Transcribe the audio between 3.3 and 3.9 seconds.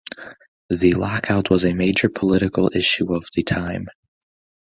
the time.